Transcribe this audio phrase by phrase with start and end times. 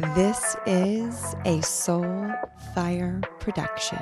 [0.00, 2.32] This is a Soul
[2.74, 4.00] Fire production.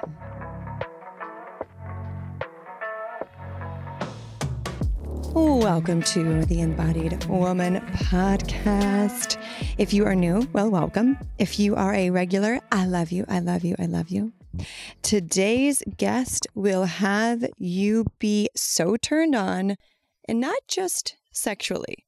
[5.35, 9.43] Welcome to the Embodied Woman podcast.
[9.77, 11.19] If you are new, well, welcome.
[11.37, 14.33] If you are a regular, I love you, I love you, I love you.
[15.03, 19.75] Today's guest will have you be so turned on,
[20.29, 22.05] and not just sexually,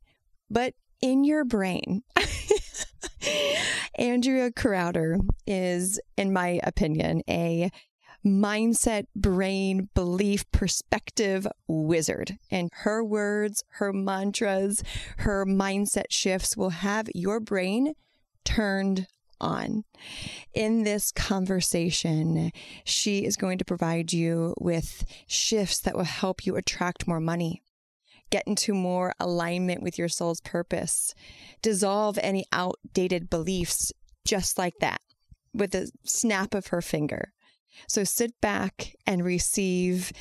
[0.48, 2.04] but in your brain.
[3.96, 7.70] Andrea Crowder is, in my opinion, a
[8.24, 12.38] mindset, brain, belief, perspective wizard.
[12.50, 14.82] And her words, her mantras,
[15.18, 17.94] her mindset shifts will have your brain
[18.44, 19.06] turned
[19.40, 19.84] on.
[20.52, 22.52] In this conversation,
[22.84, 27.62] she is going to provide you with shifts that will help you attract more money,
[28.30, 31.14] get into more alignment with your soul's purpose,
[31.62, 33.92] dissolve any outdated beliefs
[34.24, 35.00] just like that
[35.52, 37.32] with a snap of her finger.
[37.88, 40.12] So sit back and receive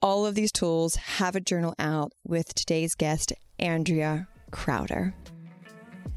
[0.00, 0.96] all of these tools.
[0.96, 5.14] Have a journal out with today's guest, Andrea Crowder.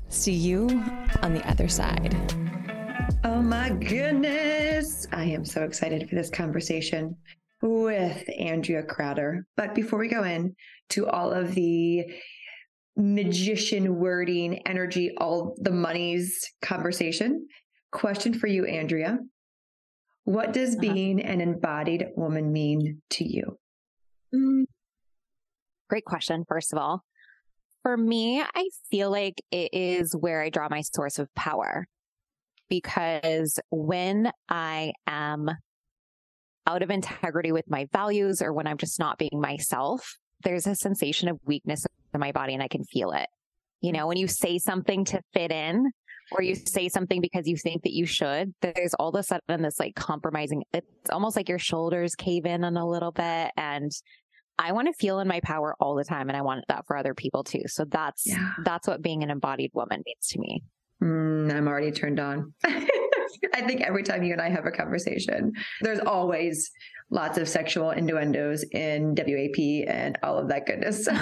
[0.09, 0.68] See you
[1.22, 2.16] on the other side.
[3.23, 5.08] Oh my goodness.
[5.12, 7.16] I am so excited for this conversation
[7.66, 9.46] with Andrea Crowder.
[9.58, 10.56] But before we go in
[10.90, 12.06] to all of the
[12.96, 17.48] magician wording, energy, all the monies conversation,
[17.92, 19.18] question for you, Andrea.
[20.24, 20.82] What does uh-huh.
[20.82, 23.58] being an embodied woman mean to you?
[24.34, 24.66] Mm.
[25.90, 27.04] Great question, first of all.
[27.84, 31.86] For me, I feel like it is where I draw my source of power
[32.68, 35.52] because when I am
[36.68, 40.76] out of integrity with my values or when I'm just not being myself, there's a
[40.76, 43.28] sensation of weakness in my body and I can feel it.
[43.82, 45.92] You know, when you say something to fit in,
[46.32, 49.62] or you say something because you think that you should, there's all of a sudden
[49.62, 50.64] this like compromising.
[50.74, 53.52] It's almost like your shoulders cave in on a little bit.
[53.58, 53.92] And
[54.58, 56.30] I want to feel in my power all the time.
[56.30, 57.64] And I want that for other people too.
[57.68, 58.54] So that's, yeah.
[58.64, 60.64] that's what being an embodied woman means to me.
[61.03, 62.53] Mm, I'm already turned on.
[62.66, 66.72] I think every time you and I have a conversation, there's always
[67.09, 71.07] lots of sexual innuendos in WAP and all of that goodness.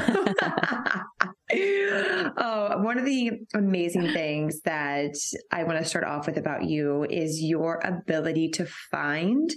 [2.38, 5.16] oh, one of the amazing things that
[5.52, 9.54] I want to start off with about you is your ability to find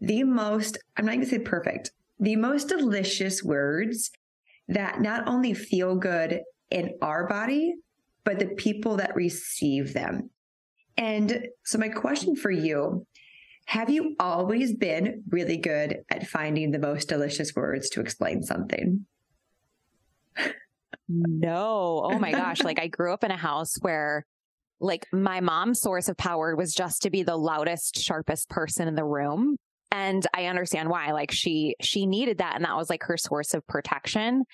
[0.00, 4.10] the most, I'm not going to say perfect, the most delicious words
[4.68, 6.40] that not only feel good
[6.70, 7.74] in our body,
[8.26, 10.28] but the people that receive them.
[10.98, 13.06] And so, my question for you
[13.68, 19.06] have you always been really good at finding the most delicious words to explain something?
[21.08, 22.02] No.
[22.04, 22.64] Oh my gosh.
[22.64, 24.26] like I grew up in a house where
[24.80, 28.96] like my mom's source of power was just to be the loudest, sharpest person in
[28.96, 29.56] the room.
[29.90, 31.12] And I understand why.
[31.12, 34.44] Like she she needed that and that was like her source of protection.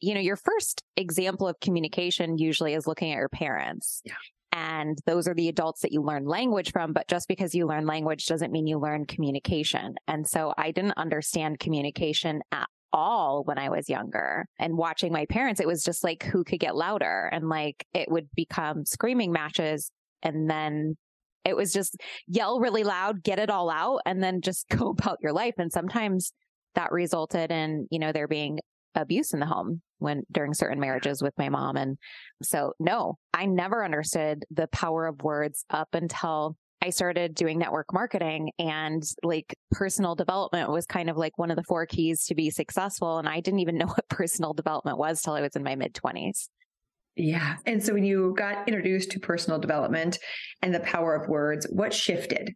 [0.00, 4.02] You know, your first example of communication usually is looking at your parents.
[4.04, 4.14] Yeah.
[4.52, 6.92] And those are the adults that you learn language from.
[6.92, 9.94] But just because you learn language doesn't mean you learn communication.
[10.06, 14.46] And so I didn't understand communication at all when I was younger.
[14.58, 18.10] And watching my parents, it was just like who could get louder and like it
[18.10, 19.90] would become screaming matches.
[20.22, 20.96] And then
[21.44, 25.18] it was just yell really loud, get it all out, and then just go about
[25.22, 25.54] your life.
[25.58, 26.32] And sometimes
[26.74, 28.58] that resulted in, you know, there being
[28.94, 31.76] abuse in the home when during certain marriages with my mom.
[31.76, 31.96] And
[32.42, 37.92] so, no, I never understood the power of words up until I started doing network
[37.92, 42.34] marketing and like personal development was kind of like one of the four keys to
[42.34, 43.18] be successful.
[43.18, 45.94] And I didn't even know what personal development was till I was in my mid
[45.94, 46.48] 20s.
[47.16, 47.56] Yeah.
[47.66, 50.18] And so when you got introduced to personal development
[50.62, 52.52] and the power of words, what shifted?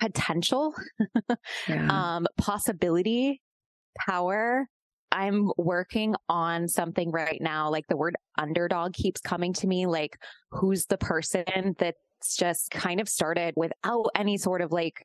[0.00, 0.74] Potential,
[1.68, 1.88] yeah.
[1.90, 3.40] um, possibility,
[3.98, 4.66] power,
[5.10, 7.70] I'm working on something right now.
[7.70, 9.86] Like the word underdog keeps coming to me.
[9.86, 10.18] Like,
[10.50, 15.04] who's the person that's just kind of started without any sort of like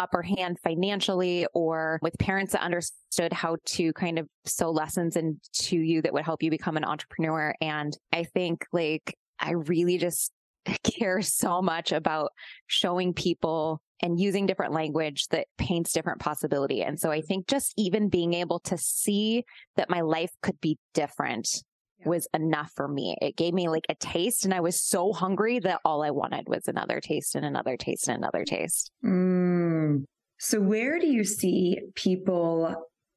[0.00, 5.76] upper hand financially or with parents that understood how to kind of sow lessons into
[5.76, 7.54] you that would help you become an entrepreneur.
[7.60, 10.32] And I think like I really just
[10.84, 12.32] care so much about
[12.66, 16.82] showing people and using different language that paints different possibility.
[16.82, 19.44] And so I think just even being able to see
[19.76, 21.62] that my life could be different
[22.04, 23.16] was enough for me.
[23.20, 26.48] It gave me like a taste and I was so hungry that all I wanted
[26.48, 28.90] was another taste and another taste and another taste.
[29.04, 30.04] Mm.
[30.38, 32.74] So where do you see people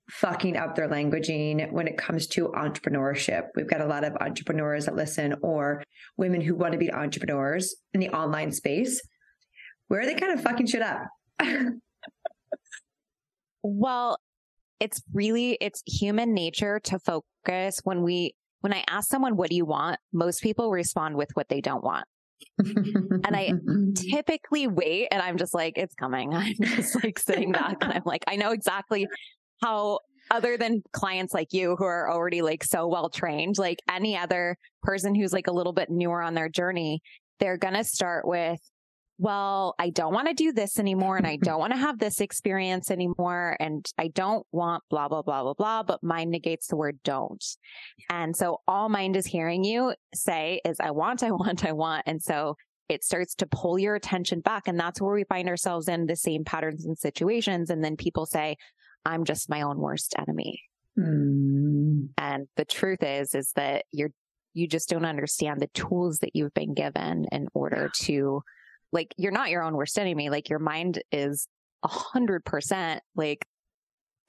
[0.10, 3.48] fucking up their languaging when it comes to entrepreneurship.
[3.56, 5.84] We've got a lot of entrepreneurs that listen or
[6.18, 9.02] women who want to be entrepreneurs in the online space.
[9.88, 11.08] Where are they kind of fucking shit up?
[13.64, 14.18] well,
[14.80, 19.57] it's really it's human nature to focus when we when I ask someone what do
[19.57, 22.06] you want, most people respond with what they don't want.
[22.57, 23.51] and I
[23.95, 26.33] typically wait and I'm just like, it's coming.
[26.33, 29.06] I'm just like sitting back and I'm like, I know exactly
[29.62, 30.00] how
[30.31, 34.56] other than clients like you who are already like so well trained, like any other
[34.81, 37.01] person who's like a little bit newer on their journey,
[37.42, 38.62] they're going to start with,
[39.18, 42.19] well, I don't want to do this anymore and I don't want to have this
[42.19, 46.75] experience anymore and I don't want blah, blah, blah, blah, blah, but mind negates the
[46.75, 47.44] word don't.
[48.10, 52.04] And so all mind is hearing you say is I want, I want, I want.
[52.07, 52.56] And so
[52.89, 54.68] it starts to pull your attention back.
[54.68, 57.69] And that's where we find ourselves in the same patterns and situations.
[57.69, 58.57] And then people say,
[59.06, 60.62] I'm just my own worst enemy.
[60.98, 62.10] Mm.
[62.18, 64.12] And the truth is, is that you're,
[64.54, 68.44] you just don't understand the tools that you've been given in order to
[68.94, 70.30] like you're not your own worst enemy.
[70.30, 71.48] Like your mind is
[71.84, 73.45] a hundred percent like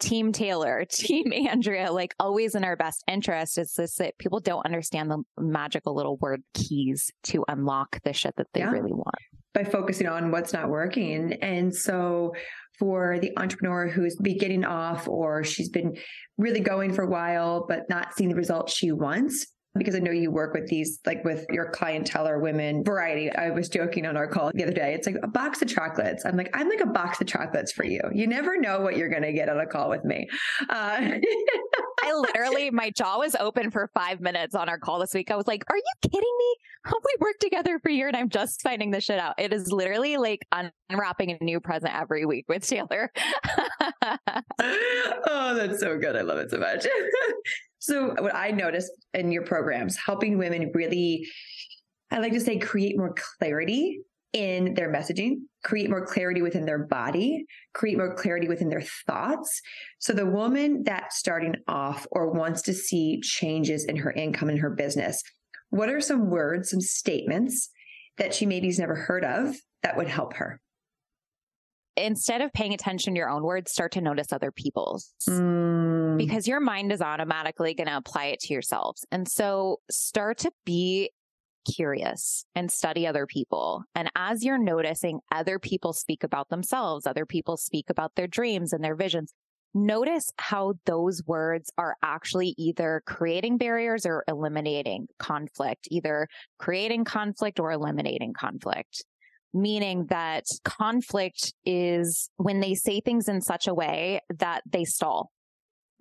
[0.00, 3.58] team Taylor, team Andrea, like always in our best interest.
[3.58, 8.34] It's this that people don't understand the magical little word keys to unlock the shit
[8.36, 8.70] that they yeah.
[8.70, 9.14] really want.
[9.52, 11.34] By focusing on what's not working.
[11.34, 12.32] And so
[12.78, 15.96] for the entrepreneur who's be getting off or she's been
[16.38, 19.46] really going for a while, but not seeing the results she wants,
[19.76, 23.30] because I know you work with these, like with your clientele or women variety.
[23.30, 24.94] I was joking on our call the other day.
[24.94, 26.24] It's like a box of chocolates.
[26.24, 28.00] I'm like, I'm like a box of chocolates for you.
[28.12, 30.28] You never know what you're going to get on a call with me.
[30.68, 31.18] Uh,
[32.02, 35.30] I literally, my jaw was open for five minutes on our call this week.
[35.30, 36.54] I was like, are you kidding me?
[37.04, 39.34] We worked together for a year and I'm just finding this shit out.
[39.38, 40.46] It is literally like
[40.90, 43.10] unwrapping a new present every week with Taylor.
[44.60, 46.14] oh, that's so good.
[46.14, 46.86] I love it so much.
[47.84, 51.28] So, what I noticed in your programs, helping women really,
[52.10, 54.00] I like to say, create more clarity
[54.32, 57.44] in their messaging, create more clarity within their body,
[57.74, 59.60] create more clarity within their thoughts.
[59.98, 64.60] So, the woman that's starting off or wants to see changes in her income and
[64.60, 65.22] her business,
[65.68, 67.68] what are some words, some statements
[68.16, 70.58] that she maybe's never heard of that would help her?
[71.96, 76.16] Instead of paying attention to your own words, start to notice other people's mm.
[76.16, 79.04] because your mind is automatically going to apply it to yourselves.
[79.10, 81.10] And so start to be
[81.64, 83.84] curious and study other people.
[83.94, 88.72] And as you're noticing other people speak about themselves, other people speak about their dreams
[88.72, 89.32] and their visions,
[89.72, 97.58] notice how those words are actually either creating barriers or eliminating conflict, either creating conflict
[97.58, 99.04] or eliminating conflict
[99.54, 105.30] meaning that conflict is when they say things in such a way that they stall.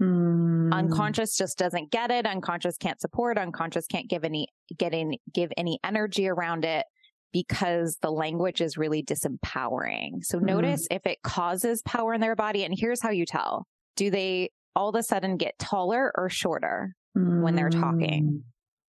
[0.02, 0.74] Mm.
[0.74, 2.26] Unconscious just doesn't get it.
[2.26, 3.38] Unconscious can't support.
[3.38, 4.48] Unconscious can't give any,
[4.78, 6.86] get in, give any energy around it
[7.32, 10.24] because the language is really disempowering.
[10.24, 10.44] So mm.
[10.44, 12.64] notice if it causes power in their body.
[12.64, 13.68] And here's how you tell.
[13.96, 17.42] Do they all of a sudden get taller or shorter mm.
[17.42, 18.24] when they're talking?
[18.24, 18.42] Mm.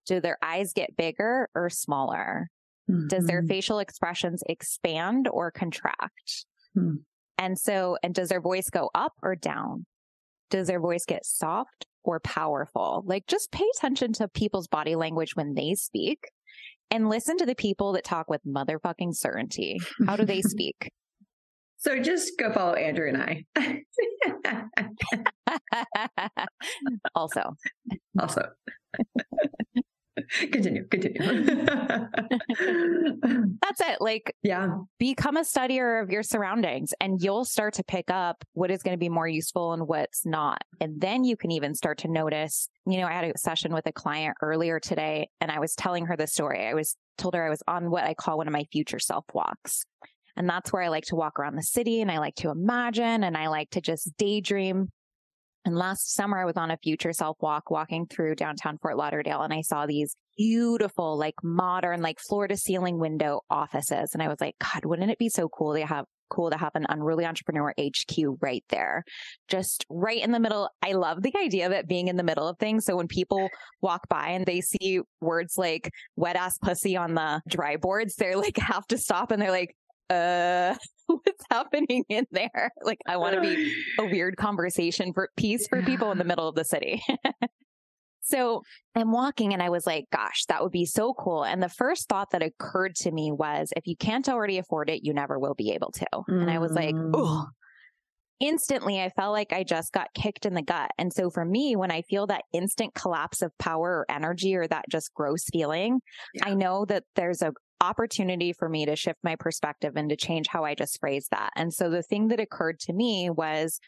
[0.06, 2.48] Do their eyes get bigger or smaller?
[2.90, 3.08] Mm-hmm.
[3.08, 3.48] Does their mm-hmm.
[3.48, 6.46] facial expressions expand or contract?
[6.76, 6.98] Mm.
[7.38, 9.86] And so, and does their voice go up or down?
[10.50, 13.02] Does their voice get soft or powerful?
[13.06, 16.30] Like just pay attention to people's body language when they speak
[16.90, 19.80] and listen to the people that talk with motherfucking certainty.
[20.06, 20.90] How do they speak?
[21.78, 23.78] So just go follow Andrea and I.
[27.14, 27.56] also.
[28.20, 28.48] Also.
[30.50, 31.20] continue, continue.
[33.62, 34.00] That's it.
[34.00, 38.70] Like, yeah, become a studier of your surroundings and you'll start to pick up what
[38.70, 40.62] is going to be more useful and what's not.
[40.80, 43.86] And then you can even start to notice, you know, I had a session with
[43.86, 46.66] a client earlier today and I was telling her the story.
[46.66, 49.24] I was told her I was on what I call one of my future self
[49.32, 49.84] walks.
[50.36, 53.22] And that's where I like to walk around the city and I like to imagine
[53.22, 54.88] and I like to just daydream
[55.64, 59.42] and last summer, I was on a future self walk walking through downtown Fort Lauderdale
[59.42, 64.10] and I saw these beautiful, like modern, like floor to ceiling window offices.
[64.12, 66.74] And I was like, God, wouldn't it be so cool to have cool to have
[66.74, 69.04] an unruly entrepreneur HQ right there,
[69.48, 70.70] just right in the middle.
[70.82, 72.86] I love the idea of it being in the middle of things.
[72.86, 73.50] So when people
[73.82, 78.36] walk by and they see words like wet ass pussy on the dry boards, they're
[78.36, 79.76] like have to stop and they're like,
[80.08, 80.74] uh,
[81.24, 82.70] what's happening in there?
[82.82, 86.48] Like, I want to be a weird conversation for peace for people in the middle
[86.48, 87.02] of the city.
[88.22, 88.62] so
[88.94, 91.44] I'm walking and I was like, gosh, that would be so cool.
[91.44, 95.04] And the first thought that occurred to me was if you can't already afford it,
[95.04, 96.06] you never will be able to.
[96.28, 96.42] Mm.
[96.42, 97.46] And I was like, oh,
[98.42, 100.90] instantly I felt like I just got kicked in the gut.
[100.98, 104.66] And so for me, when I feel that instant collapse of power or energy or
[104.66, 106.00] that just gross feeling,
[106.34, 106.48] yeah.
[106.48, 110.46] I know that there's a opportunity for me to shift my perspective and to change
[110.48, 111.50] how I just phrase that.
[111.56, 113.80] And so the thing that occurred to me was,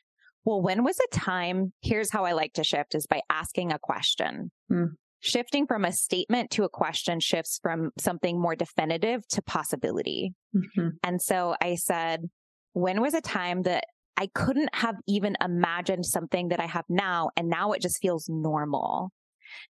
[0.44, 1.72] well, when was a time?
[1.80, 4.50] Here's how I like to shift is by asking a question.
[4.70, 4.88] Mm.
[5.20, 10.34] Shifting from a statement to a question shifts from something more definitive to possibility.
[10.54, 10.88] Mm-hmm.
[11.02, 12.28] And so I said,
[12.74, 13.84] when was a time that
[14.16, 17.30] I couldn't have even imagined something that I have now.
[17.36, 19.10] And now it just feels normal.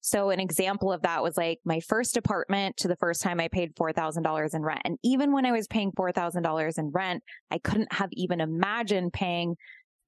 [0.00, 3.49] So an example of that was like my first apartment to the first time I
[3.49, 4.82] paid $4,000 in rent.
[4.84, 9.56] And even when I was paying $4,000 in rent, I couldn't have even imagined paying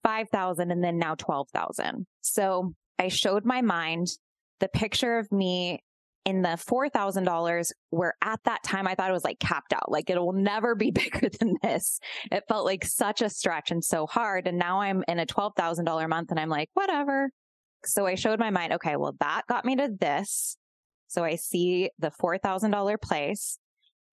[0.03, 2.07] 5,000 and then now 12,000.
[2.21, 4.09] So I showed my mind
[4.61, 5.83] the picture of me
[6.25, 9.91] in the $4,000 where at that time I thought it was like capped out.
[9.91, 11.99] Like it will never be bigger than this.
[12.31, 14.47] It felt like such a stretch and so hard.
[14.47, 17.31] And now I'm in a $12,000 month and I'm like, whatever.
[17.87, 20.57] So I showed my mind, okay, well, that got me to this.
[21.09, 23.59] So I see the $4,000 place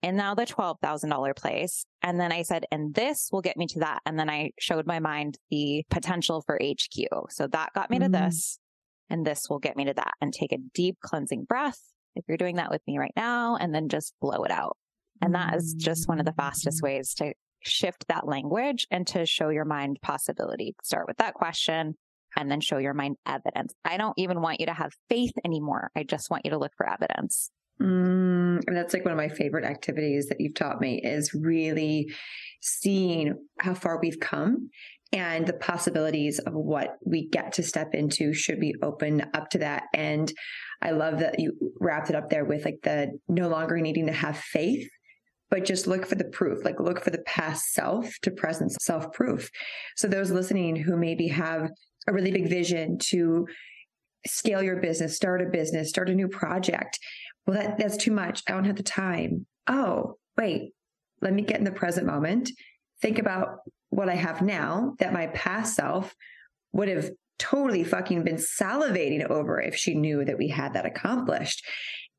[0.02, 1.86] and now the $12,000 place.
[2.02, 4.00] And then I said, and this will get me to that.
[4.06, 7.30] And then I showed my mind the potential for HQ.
[7.30, 8.06] So that got me mm.
[8.06, 8.60] to this
[9.10, 11.80] and this will get me to that and take a deep cleansing breath
[12.16, 14.78] if you're doing that with me right now, and then just blow it out.
[15.22, 19.26] And that is just one of the fastest ways to shift that language and to
[19.26, 20.76] show your mind possibility.
[20.84, 21.96] Start with that question
[22.38, 23.74] and then show your mind evidence.
[23.86, 25.92] I don't even want you to have faith anymore.
[25.96, 27.52] I just want you to look for evidence.
[27.82, 32.12] Mm, and that's like one of my favorite activities that you've taught me is really
[32.62, 34.70] seeing how far we've come
[35.12, 39.58] and the possibilities of what we get to step into should we open up to
[39.60, 40.34] that and
[40.82, 44.14] i love that you wrapped it up there with like the no longer needing to
[44.14, 44.88] have faith
[45.50, 49.12] but just look for the proof like look for the past self to present self
[49.14, 49.50] proof
[49.96, 51.72] so those listening who maybe have
[52.08, 53.48] a really big vision to
[54.28, 57.00] scale your business start a business start a new project
[57.48, 60.74] well that that's too much i don't have the time oh wait
[61.22, 62.50] let me get in the present moment
[63.02, 66.16] think about what I have now that my past self
[66.72, 71.66] would have totally fucking been salivating over if she knew that we had that accomplished.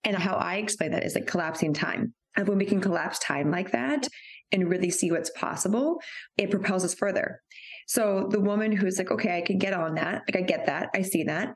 [0.02, 2.14] And how I explain that is like collapsing time.
[2.36, 4.08] And when we can collapse time like that
[4.50, 6.00] and really see what's possible,
[6.38, 7.42] it propels us further.
[7.90, 10.22] So the woman who's like, okay, I can get on that.
[10.28, 10.90] Like, I get that.
[10.94, 11.54] I see that.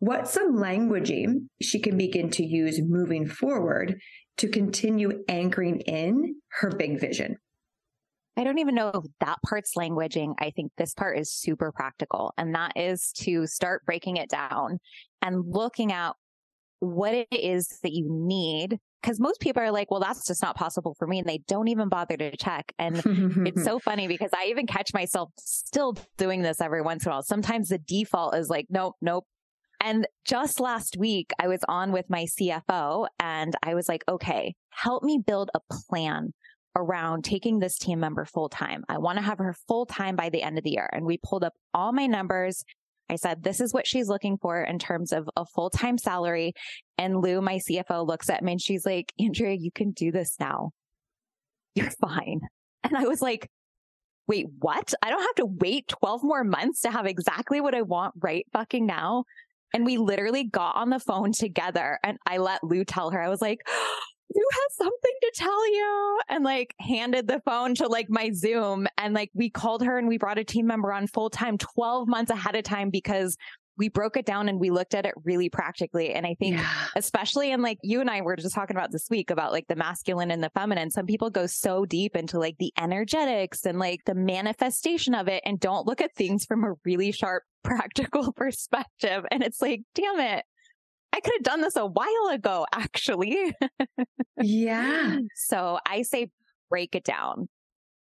[0.00, 3.98] What's some languaging she can begin to use moving forward
[4.36, 7.38] to continue anchoring in her big vision?
[8.36, 10.34] I don't even know if that part's languaging.
[10.38, 12.34] I think this part is super practical.
[12.36, 14.78] And that is to start breaking it down
[15.22, 16.12] and looking at
[16.80, 18.78] what it is that you need.
[19.02, 21.18] Cause most people are like, well, that's just not possible for me.
[21.18, 22.72] And they don't even bother to check.
[22.78, 23.02] And
[23.46, 27.14] it's so funny because I even catch myself still doing this every once in a
[27.14, 27.22] while.
[27.22, 29.24] Sometimes the default is like, nope, nope.
[29.80, 34.54] And just last week, I was on with my CFO and I was like, okay,
[34.70, 36.32] help me build a plan
[36.76, 38.84] around taking this team member full time.
[38.88, 40.88] I want to have her full time by the end of the year.
[40.92, 42.64] And we pulled up all my numbers.
[43.12, 46.54] I said, this is what she's looking for in terms of a full time salary.
[46.98, 50.36] And Lou, my CFO, looks at me and she's like, Andrea, you can do this
[50.40, 50.70] now.
[51.74, 52.40] You're fine.
[52.84, 53.48] And I was like,
[54.26, 54.94] wait, what?
[55.02, 58.46] I don't have to wait 12 more months to have exactly what I want right
[58.52, 59.24] fucking now.
[59.74, 63.28] And we literally got on the phone together and I let Lou tell her, I
[63.28, 63.60] was like,
[64.34, 68.86] you have something to tell you and like handed the phone to like my zoom
[68.98, 72.08] and like we called her and we brought a team member on full time 12
[72.08, 73.36] months ahead of time because
[73.78, 76.12] we broke it down and we looked at it really practically.
[76.12, 76.68] And I think, yeah.
[76.94, 79.76] especially in like you and I were just talking about this week about like the
[79.76, 84.00] masculine and the feminine, some people go so deep into like the energetics and like
[84.04, 89.24] the manifestation of it and don't look at things from a really sharp, practical perspective.
[89.30, 90.44] And it's like, damn it.
[91.12, 93.54] I could have done this a while ago, actually.
[94.40, 95.18] yeah.
[95.34, 96.30] So I say
[96.70, 97.48] break it down.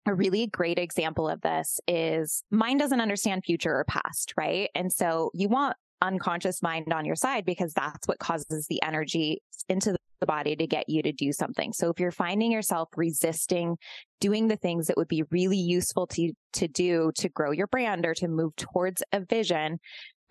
[0.05, 4.70] A really great example of this is mind doesn't understand future or past, right?
[4.75, 9.41] And so you want unconscious mind on your side because that's what causes the energy
[9.70, 11.74] into the body to get you to do something.
[11.74, 13.77] So if you're finding yourself resisting
[14.20, 18.05] doing the things that would be really useful to to do to grow your brand
[18.05, 19.79] or to move towards a vision,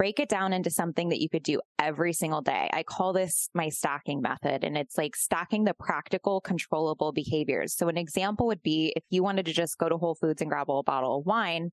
[0.01, 2.71] break it down into something that you could do every single day.
[2.73, 7.75] I call this my stacking method and it's like stacking the practical controllable behaviors.
[7.77, 10.51] So an example would be if you wanted to just go to Whole Foods and
[10.51, 11.71] grab a bottle of wine,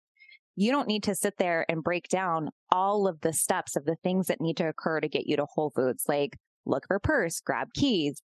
[0.57, 3.95] you don't need to sit there and break down all of the steps of the
[4.03, 7.39] things that need to occur to get you to Whole Foods, like look for purse,
[7.39, 8.21] grab keys,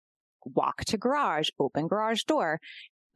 [0.45, 2.61] walk to garage, open garage door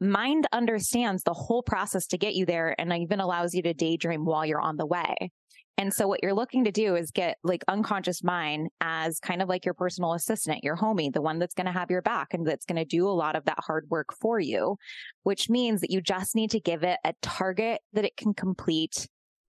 [0.04, 4.24] mind understands the whole process to get you there and even allows you to daydream
[4.24, 5.30] while you're on the way.
[5.76, 9.48] And so what you're looking to do is get like unconscious mind as kind of
[9.48, 12.46] like your personal assistant, your homie, the one that's going to have your back and
[12.46, 14.76] that's going to do a lot of that hard work for you,
[15.24, 19.08] which means that you just need to give it a target that it can complete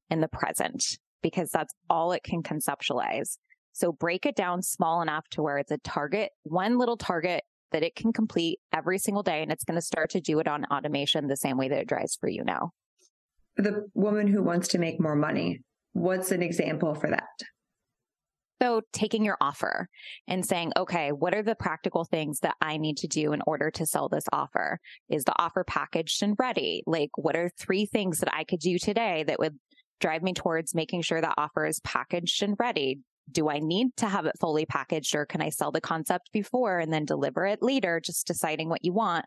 [0.10, 3.38] in the present because that's all it can conceptualize.
[3.74, 7.44] So break it down small enough to where it's a target, one little target
[7.76, 9.42] that it can complete every single day.
[9.44, 11.90] And it's going to start to do it on automation the same way that it
[11.90, 12.72] drives for you now.
[13.58, 15.60] The woman who wants to make more money,
[15.92, 17.28] what's an example for that?
[18.62, 19.90] So taking your offer
[20.26, 23.70] and saying, okay, what are the practical things that I need to do in order
[23.72, 24.80] to sell this offer?
[25.10, 26.82] Is the offer packaged and ready?
[26.88, 29.60] Like, what are three things that I could do today that would
[30.00, 33.00] drive me towards making sure that offer is packaged and ready.
[33.32, 36.80] Do I need to have it fully packaged or can I sell the concept before
[36.80, 38.00] and then deliver it later?
[38.00, 39.26] Just deciding what you want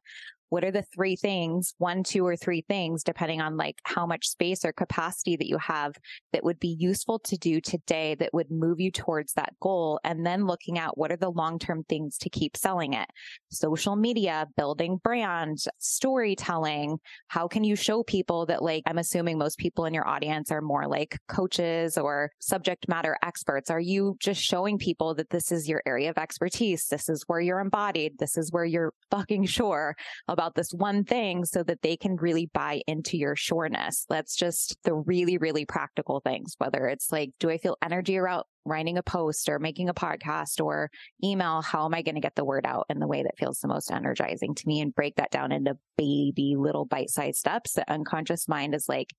[0.50, 4.28] what are the three things, one, two, or three things, depending on like how much
[4.28, 5.94] space or capacity that you have
[6.32, 10.00] that would be useful to do today that would move you towards that goal.
[10.04, 13.08] And then looking at what are the long term things to keep selling it.
[13.50, 16.98] Social media, building brand, storytelling.
[17.28, 20.62] How can you show people that like, I'm assuming most people in your audience are
[20.62, 23.70] more like coaches or subject matter experts.
[23.70, 26.86] Are you just showing people that this is your area of expertise?
[26.86, 28.18] This is where you're embodied.
[28.18, 29.96] This is where you're fucking sure
[30.38, 34.06] about this one thing so that they can really buy into your sureness.
[34.08, 38.44] That's just the really, really practical things, whether it's like, do I feel energy around
[38.64, 40.90] writing a post or making a podcast or
[41.24, 41.60] email?
[41.60, 43.66] How am I going to get the word out in the way that feels the
[43.66, 47.72] most energizing to me and break that down into baby little bite sized steps?
[47.72, 49.12] The unconscious mind is like,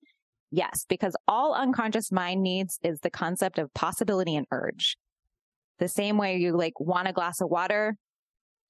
[0.50, 4.96] yes, because all unconscious mind needs is the concept of possibility and urge.
[5.80, 7.98] The same way you like want a glass of water,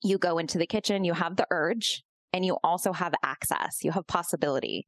[0.02, 2.02] you go into the kitchen, you have the urge,
[2.32, 4.86] and you also have access, you have possibility.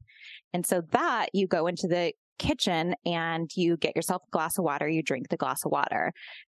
[0.52, 4.64] And so that you go into the kitchen and you get yourself a glass of
[4.64, 6.12] water, you drink the glass of water.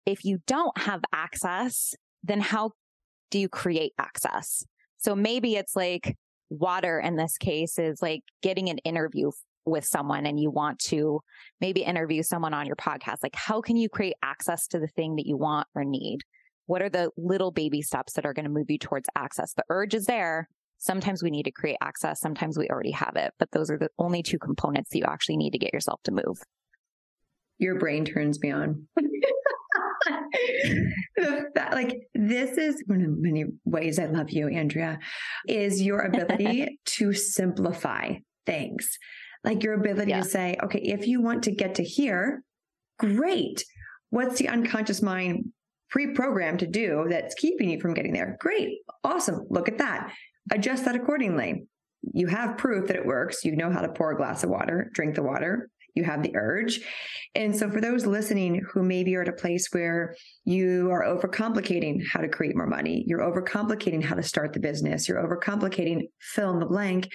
[0.05, 2.71] If you don't have access, then how
[3.31, 4.63] do you create access?
[4.97, 6.15] So maybe it's like
[6.49, 9.31] water in this case is like getting an interview
[9.65, 11.21] with someone and you want to
[11.61, 13.17] maybe interview someone on your podcast.
[13.23, 16.19] Like, how can you create access to the thing that you want or need?
[16.65, 19.53] What are the little baby steps that are going to move you towards access?
[19.53, 20.47] The urge is there.
[20.83, 22.19] Sometimes we need to create access.
[22.19, 25.37] Sometimes we already have it, but those are the only two components that you actually
[25.37, 26.43] need to get yourself to move.
[27.57, 28.85] Your brain turns me on.
[31.71, 34.99] like this is one of many ways I love you, Andrea,
[35.47, 38.15] is your ability to simplify
[38.45, 38.97] things.
[39.45, 40.19] Like your ability yeah.
[40.19, 42.43] to say, okay, if you want to get to here,
[42.99, 43.63] great.
[44.09, 45.45] What's the unconscious mind
[45.89, 48.35] pre-programmed to do that's keeping you from getting there?
[48.41, 48.79] Great.
[49.05, 49.45] Awesome.
[49.49, 50.11] Look at that
[50.51, 51.67] adjust that accordingly.
[52.13, 53.45] You have proof that it works.
[53.45, 55.69] You know how to pour a glass of water, drink the water.
[55.95, 56.81] You have the urge.
[57.35, 62.01] And so for those listening who maybe are at a place where you are overcomplicating
[62.11, 66.51] how to create more money, you're overcomplicating how to start the business, you're overcomplicating fill
[66.51, 67.09] in the blank.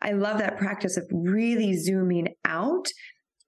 [0.00, 2.88] I love that practice of really zooming out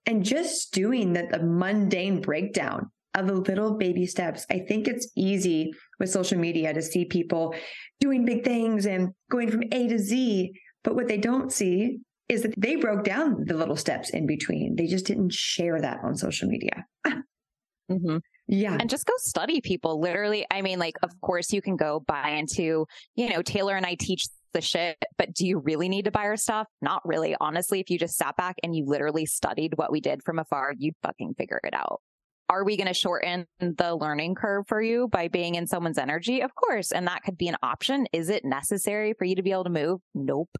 [0.06, 4.46] and just doing the, the mundane breakdown of the little baby steps.
[4.50, 7.54] I think it's easy with social media to see people
[8.00, 10.52] doing big things and going from A to Z.
[10.84, 14.76] But what they don't see is that they broke down the little steps in between.
[14.76, 16.84] They just didn't share that on social media.
[17.90, 18.18] Mm-hmm.
[18.48, 18.76] Yeah.
[18.78, 19.98] And just go study people.
[19.98, 23.86] Literally, I mean, like, of course, you can go buy into, you know, Taylor and
[23.86, 26.66] I teach the shit, but do you really need to buy our stuff?
[26.82, 27.34] Not really.
[27.40, 30.74] Honestly, if you just sat back and you literally studied what we did from afar,
[30.76, 32.00] you'd fucking figure it out
[32.48, 36.40] are we going to shorten the learning curve for you by being in someone's energy?
[36.40, 36.92] Of course.
[36.92, 38.06] And that could be an option.
[38.12, 40.00] Is it necessary for you to be able to move?
[40.14, 40.50] Nope.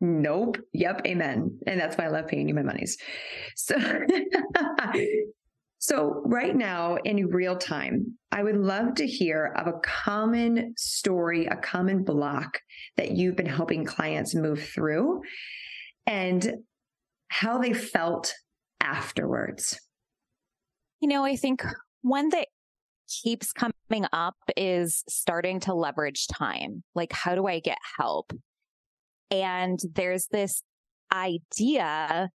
[0.00, 0.58] Nope.
[0.72, 1.02] Yep.
[1.06, 1.58] Amen.
[1.66, 2.96] And that's why I love paying you my monies.
[3.54, 3.76] So,
[5.78, 11.46] so right now in real time, I would love to hear of a common story,
[11.46, 12.60] a common block
[12.96, 15.22] that you've been helping clients move through
[16.06, 16.54] and
[17.28, 18.32] how they felt
[18.80, 19.78] afterwards.
[21.02, 21.64] You know, I think
[22.02, 22.46] one that
[23.08, 26.84] keeps coming up is starting to leverage time.
[26.94, 28.32] Like, how do I get help?
[29.28, 30.62] And there's this
[31.12, 32.30] idea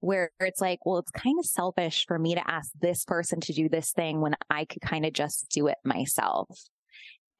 [0.00, 3.52] where it's like, well, it's kind of selfish for me to ask this person to
[3.52, 6.48] do this thing when I could kind of just do it myself.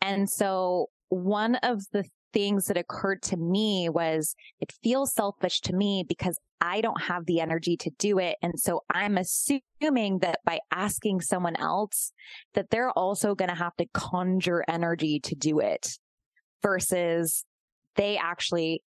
[0.01, 5.75] And so one of the things that occurred to me was it feels selfish to
[5.75, 8.37] me because I don't have the energy to do it.
[8.43, 12.13] And so I'm assuming that by asking someone else
[12.55, 15.99] that they're also going to have to conjure energy to do it
[16.63, 17.45] versus
[17.97, 18.83] they actually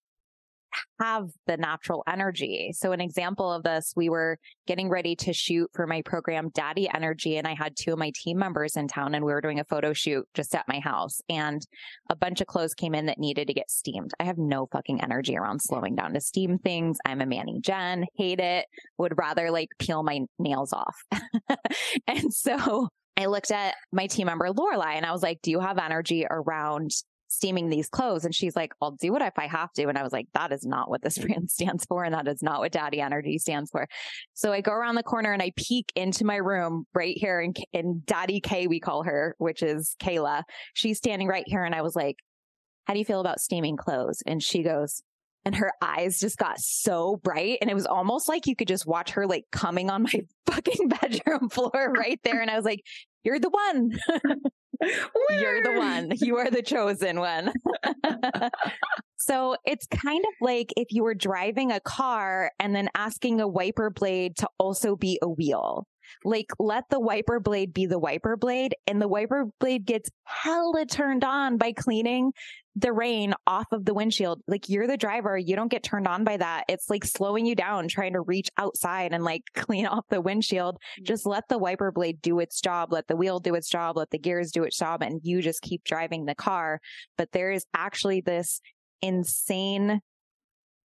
[0.99, 2.71] have the natural energy.
[2.73, 6.89] So an example of this, we were getting ready to shoot for my program Daddy
[6.93, 9.59] Energy and I had two of my team members in town and we were doing
[9.59, 11.65] a photo shoot just at my house and
[12.09, 14.11] a bunch of clothes came in that needed to get steamed.
[14.19, 16.97] I have no fucking energy around slowing down to steam things.
[17.05, 18.65] I'm a Manny Jen, hate it,
[18.97, 21.03] would rather like peel my nails off.
[22.07, 25.59] and so I looked at my team member Lorelai and I was like, do you
[25.59, 26.91] have energy around
[27.29, 28.25] steaming these clothes.
[28.25, 29.87] And she's like, I'll do it if I have to.
[29.87, 32.03] And I was like, that is not what this brand stands for.
[32.03, 33.87] And that is not what Daddy Energy stands for.
[34.33, 37.55] So I go around the corner and I peek into my room right here and,
[37.73, 40.43] and Daddy K, we call her, which is Kayla.
[40.73, 41.63] She's standing right here.
[41.63, 42.17] And I was like,
[42.85, 44.23] how do you feel about steaming clothes?
[44.25, 45.03] And she goes,
[45.45, 48.85] and her eyes just got so bright and it was almost like you could just
[48.85, 52.83] watch her like coming on my fucking bedroom floor right there and i was like
[53.23, 53.97] you're the one
[54.81, 56.11] You're the one.
[56.15, 57.51] You are the chosen one.
[59.17, 63.47] so it's kind of like if you were driving a car and then asking a
[63.47, 65.85] wiper blade to also be a wheel.
[66.23, 70.85] Like let the wiper blade be the wiper blade and the wiper blade gets hella
[70.85, 72.31] turned on by cleaning
[72.75, 74.41] the rain off of the windshield.
[74.47, 75.37] Like you're the driver.
[75.37, 76.65] You don't get turned on by that.
[76.69, 80.75] It's like slowing you down, trying to reach outside and like clean off the windshield.
[80.75, 81.05] Mm-hmm.
[81.05, 82.91] Just let the wiper blade do its job.
[82.91, 83.97] Let the wheel do its job.
[83.97, 85.01] Let the gears do its job.
[85.01, 86.79] And you just keep driving the car.
[87.17, 88.61] But there is actually this
[89.01, 90.01] insane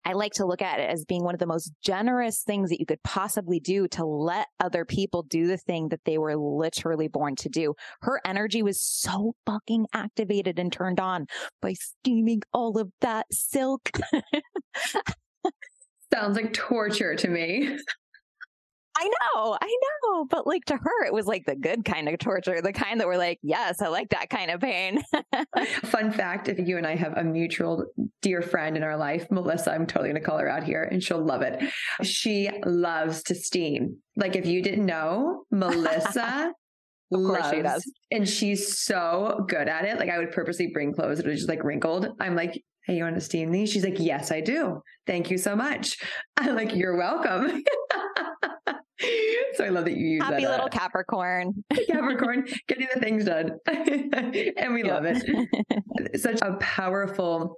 [0.05, 2.79] I like to look at it as being one of the most generous things that
[2.79, 7.07] you could possibly do to let other people do the thing that they were literally
[7.07, 7.75] born to do.
[8.01, 11.27] Her energy was so fucking activated and turned on
[11.61, 13.91] by steaming all of that silk.
[16.13, 17.77] Sounds like torture to me.
[19.01, 20.25] I know, I know.
[20.25, 23.07] But like to her, it was like the good kind of torture, the kind that
[23.07, 25.01] we're like, yes, I like that kind of pain.
[25.85, 27.87] Fun fact if you and I have a mutual
[28.21, 31.01] dear friend in our life, Melissa, I'm totally going to call her out here and
[31.01, 31.63] she'll love it.
[32.03, 33.97] She loves to steam.
[34.15, 36.53] Like if you didn't know, Melissa.
[37.11, 37.91] loves, she does.
[38.11, 39.97] And she's so good at it.
[39.97, 42.07] Like I would purposely bring clothes that are just like wrinkled.
[42.19, 43.71] I'm like, hey, you want to steam these?
[43.71, 44.81] She's like, yes, I do.
[45.07, 45.97] Thank you so much.
[46.37, 47.63] I'm like, you're welcome.
[49.55, 51.63] so I love that you use Happy that, little uh, Capricorn.
[51.87, 53.57] Capricorn, getting the things done.
[53.67, 54.91] and we yep.
[54.91, 56.21] love it.
[56.21, 57.57] Such a powerful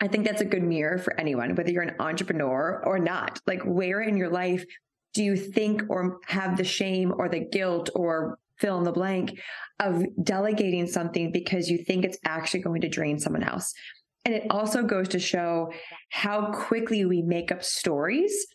[0.00, 3.38] I think that's a good mirror for anyone, whether you're an entrepreneur or not.
[3.46, 4.64] Like, where in your life
[5.12, 9.38] do you think or have the shame or the guilt or fill in the blank
[9.78, 13.74] of delegating something because you think it's actually going to drain someone else?
[14.24, 15.70] And it also goes to show
[16.10, 18.46] how quickly we make up stories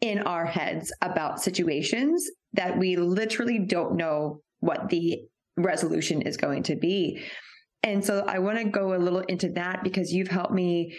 [0.00, 5.22] in our heads about situations that we literally don't know what the
[5.56, 7.22] resolution is going to be.
[7.82, 10.94] And so I want to go a little into that because you've helped me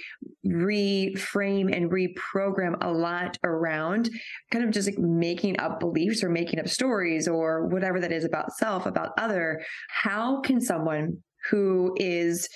[0.46, 4.10] reframe and reprogram a lot around
[4.52, 8.26] kind of just like making up beliefs or making up stories or whatever that is
[8.26, 9.62] about self, about other.
[9.90, 11.18] How can someone
[11.52, 12.50] who is,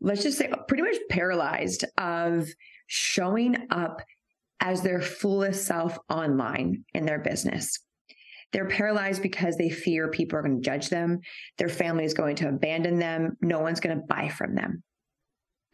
[0.00, 2.48] let's just say, pretty much paralyzed of
[2.86, 4.00] showing up
[4.60, 7.78] as their fullest self online in their business.
[8.52, 11.20] They're paralyzed because they fear people are going to judge them.
[11.58, 13.36] Their family is going to abandon them.
[13.42, 14.82] No one's going to buy from them.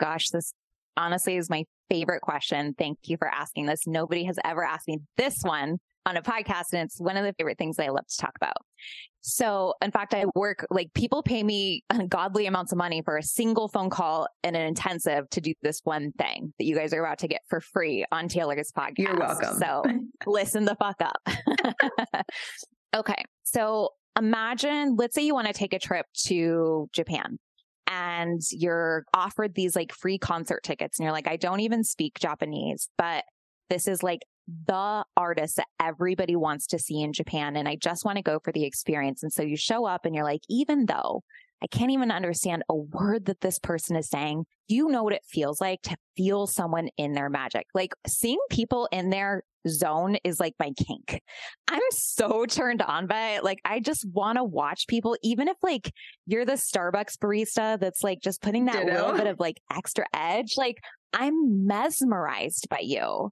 [0.01, 0.53] Gosh, this
[0.97, 2.75] honestly is my favorite question.
[2.77, 3.87] Thank you for asking this.
[3.87, 7.33] Nobody has ever asked me this one on a podcast and it's one of the
[7.39, 8.57] favorite things I love to talk about.
[9.27, 13.23] So in fact, I work like people pay me ungodly amounts of money for a
[13.23, 17.03] single phone call and an intensive to do this one thing that you guys are
[17.03, 18.99] about to get for free on Taylor's podcast.
[18.99, 19.59] You're welcome.
[19.59, 19.83] So
[20.27, 21.27] listen the fuck up.
[22.95, 23.25] okay.
[23.45, 27.39] So imagine, let's say you want to take a trip to Japan
[27.87, 32.19] and you're offered these like free concert tickets and you're like, I don't even speak
[32.19, 33.25] Japanese, but
[33.71, 34.21] this is like
[34.67, 37.57] the artist that everybody wants to see in Japan.
[37.57, 39.23] And I just want to go for the experience.
[39.23, 41.23] And so you show up and you're like, even though
[41.63, 45.25] I can't even understand a word that this person is saying, you know what it
[45.27, 47.67] feels like to feel someone in their magic.
[47.73, 51.23] Like seeing people in their zone is like my kink.
[51.69, 53.45] I'm so turned on by it.
[53.45, 55.91] Like I just want to watch people, even if like
[56.27, 58.93] you're the Starbucks barista that's like just putting that Ditto.
[58.93, 60.55] little bit of like extra edge.
[60.59, 60.83] Like
[61.15, 63.31] I'm mesmerized by you.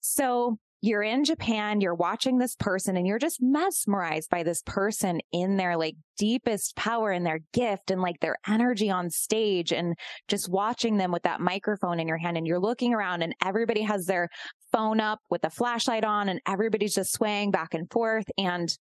[0.00, 5.20] So you're in Japan, you're watching this person and you're just mesmerized by this person
[5.32, 9.96] in their like deepest power and their gift and like their energy on stage and
[10.28, 13.82] just watching them with that microphone in your hand and you're looking around and everybody
[13.82, 14.28] has their
[14.70, 18.78] phone up with a flashlight on and everybody's just swaying back and forth and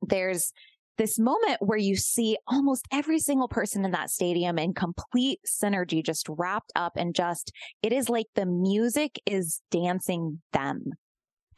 [0.00, 0.52] there's
[1.02, 6.04] this moment where you see almost every single person in that stadium in complete synergy,
[6.04, 7.50] just wrapped up and just,
[7.82, 10.84] it is like the music is dancing them.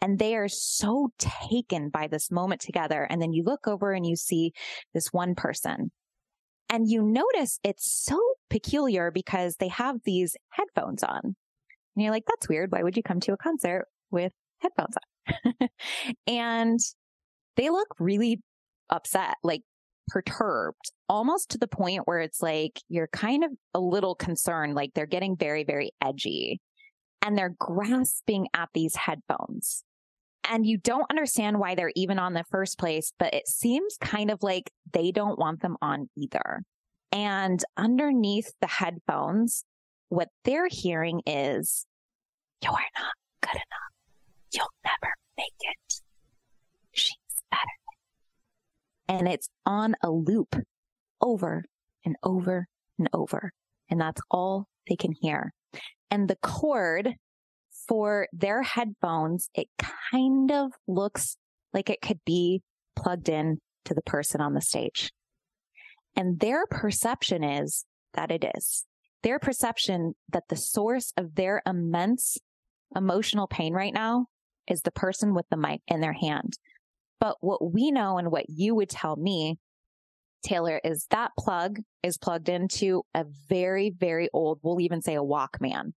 [0.00, 3.06] And they are so taken by this moment together.
[3.10, 4.52] And then you look over and you see
[4.94, 5.90] this one person
[6.70, 11.20] and you notice it's so peculiar because they have these headphones on.
[11.22, 11.34] And
[11.96, 12.72] you're like, that's weird.
[12.72, 14.94] Why would you come to a concert with headphones
[15.28, 15.68] on?
[16.26, 16.80] and
[17.56, 18.40] they look really
[18.94, 19.62] upset, like
[20.08, 24.92] perturbed, almost to the point where it's like you're kind of a little concerned, like
[24.94, 26.60] they're getting very, very edgy
[27.22, 29.82] and they're grasping at these headphones.
[30.48, 34.30] And you don't understand why they're even on the first place, but it seems kind
[34.30, 36.62] of like they don't want them on either.
[37.10, 39.64] And underneath the headphones,
[40.10, 41.86] what they're hearing is,
[42.62, 43.92] you are not good enough.
[44.52, 46.02] You'll never make it.
[46.92, 47.14] She's
[47.50, 47.60] better.
[49.08, 50.56] And it's on a loop
[51.20, 51.64] over
[52.04, 52.66] and over
[52.98, 53.52] and over.
[53.90, 55.52] And that's all they can hear.
[56.10, 57.14] And the cord
[57.88, 61.36] for their headphones, it kind of looks
[61.72, 62.62] like it could be
[62.96, 65.10] plugged in to the person on the stage.
[66.16, 68.86] And their perception is that it is.
[69.22, 72.38] Their perception that the source of their immense
[72.94, 74.26] emotional pain right now
[74.68, 76.54] is the person with the mic in their hand.
[77.24, 79.56] But what we know and what you would tell me,
[80.44, 85.22] Taylor, is that plug is plugged into a very, very old, we'll even say a
[85.22, 85.94] Walkman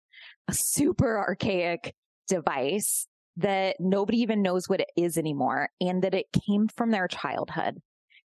[0.48, 1.94] a super archaic
[2.28, 3.06] device
[3.38, 7.80] that nobody even knows what it is anymore and that it came from their childhood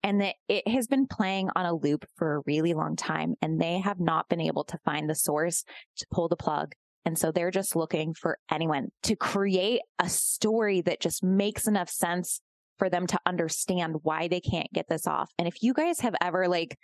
[0.03, 3.61] and that it has been playing on a loop for a really long time and
[3.61, 5.63] they have not been able to find the source
[5.95, 6.73] to pull the plug.
[7.05, 11.89] And so they're just looking for anyone to create a story that just makes enough
[11.89, 12.41] sense
[12.81, 15.29] for them to understand why they can't get this off.
[15.37, 16.75] And if you guys have ever like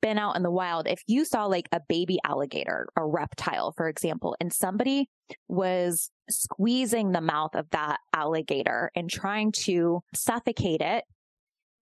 [0.00, 3.88] been out in the wild, if you saw like a baby alligator, a reptile, for
[3.88, 5.08] example, and somebody
[5.48, 11.02] was squeezing the mouth of that alligator and trying to suffocate it,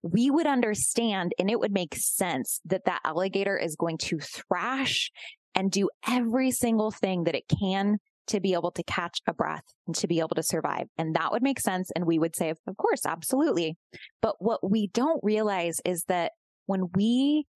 [0.03, 5.11] we would understand and it would make sense that that alligator is going to thrash
[5.55, 7.97] and do every single thing that it can
[8.29, 10.87] to be able to catch a breath and to be able to survive.
[10.97, 11.91] And that would make sense.
[11.95, 13.77] And we would say, of course, absolutely.
[14.23, 16.33] But what we don't realize is that
[16.67, 17.47] when we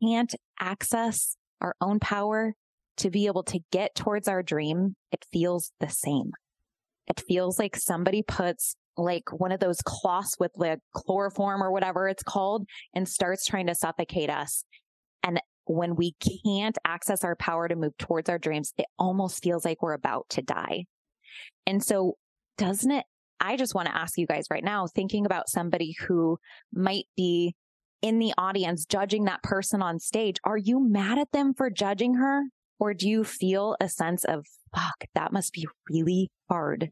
[0.00, 2.54] can't access our own power
[2.98, 6.32] to be able to get towards our dream, it feels the same.
[7.08, 12.08] It feels like somebody puts like one of those cloths with like chloroform or whatever
[12.08, 14.64] it's called and starts trying to suffocate us.
[15.64, 19.82] When we can't access our power to move towards our dreams, it almost feels like
[19.82, 20.86] we're about to die.
[21.66, 22.16] And so
[22.58, 23.04] doesn't it?
[23.40, 26.38] I just want to ask you guys right now, thinking about somebody who
[26.72, 27.54] might be
[28.00, 32.14] in the audience judging that person on stage, are you mad at them for judging
[32.14, 32.42] her?
[32.78, 34.44] Or do you feel a sense of,
[34.74, 36.90] fuck, that must be really hard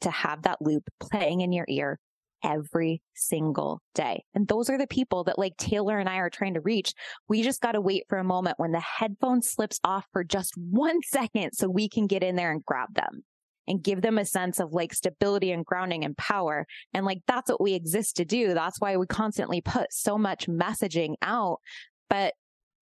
[0.00, 1.98] to have that loop playing in your ear
[2.42, 4.24] every single day.
[4.34, 6.92] And those are the people that like Taylor and I are trying to reach.
[7.28, 10.54] We just got to wait for a moment when the headphone slips off for just
[10.56, 13.24] one second so we can get in there and grab them
[13.66, 16.66] and give them a sense of like stability and grounding and power.
[16.94, 18.54] And like that's what we exist to do.
[18.54, 21.60] That's why we constantly put so much messaging out.
[22.08, 22.34] But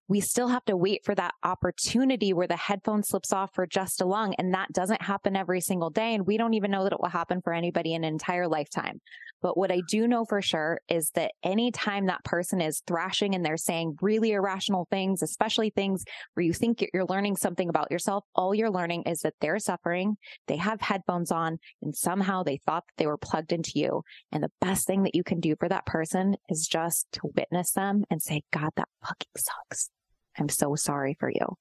[0.08, 4.00] we still have to wait for that opportunity where the headphone slips off for just
[4.00, 4.34] a lung.
[4.38, 6.14] And that doesn't happen every single day.
[6.14, 9.00] And we don't even know that it will happen for anybody in an entire lifetime.
[9.42, 13.44] But what I do know for sure is that anytime that person is thrashing and
[13.44, 18.24] they're saying really irrational things, especially things where you think you're learning something about yourself,
[18.34, 20.16] all you're learning is that they're suffering.
[20.46, 24.02] They have headphones on and somehow they thought that they were plugged into you.
[24.32, 27.72] And the best thing that you can do for that person is just to witness
[27.72, 29.90] them and say, God, that fucking sucks.
[30.38, 31.56] I'm so sorry for you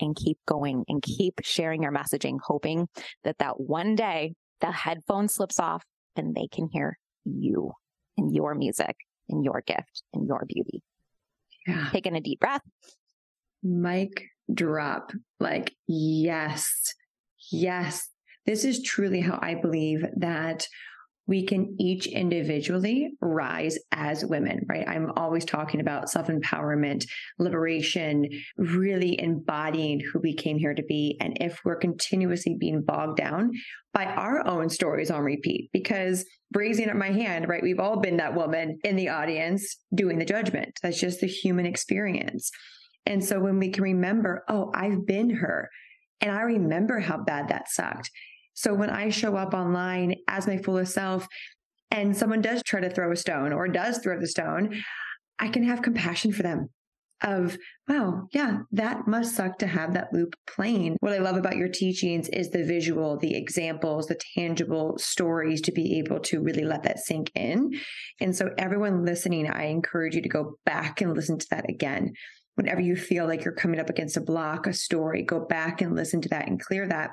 [0.00, 2.88] and keep going and keep sharing your messaging, hoping
[3.24, 5.84] that that one day the headphone slips off
[6.16, 7.72] and they can hear you
[8.16, 8.96] and your music
[9.28, 10.82] and your gift and your beauty.
[11.66, 11.88] Yeah.
[11.92, 12.62] Taking a deep breath.
[13.62, 15.12] Mic drop.
[15.40, 16.94] Like, yes,
[17.50, 18.08] yes.
[18.46, 20.66] This is truly how I believe that
[21.28, 24.88] we can each individually rise as women, right?
[24.88, 27.04] I'm always talking about self empowerment,
[27.38, 31.18] liberation, really embodying who we came here to be.
[31.20, 33.52] And if we're continuously being bogged down
[33.92, 37.62] by our own stories on repeat, because raising up my hand, right?
[37.62, 40.78] We've all been that woman in the audience doing the judgment.
[40.82, 42.50] That's just the human experience.
[43.04, 45.68] And so when we can remember, oh, I've been her
[46.20, 48.10] and I remember how bad that sucked.
[48.58, 51.28] So when I show up online as my fullest self
[51.92, 54.82] and someone does try to throw a stone or does throw the stone,
[55.38, 56.68] I can have compassion for them
[57.22, 60.96] of, wow, yeah, that must suck to have that loop playing.
[60.98, 65.70] What I love about your teachings is the visual, the examples, the tangible stories to
[65.70, 67.70] be able to really let that sink in.
[68.20, 72.12] And so, everyone listening, I encourage you to go back and listen to that again.
[72.56, 75.94] Whenever you feel like you're coming up against a block, a story, go back and
[75.94, 77.10] listen to that and clear that.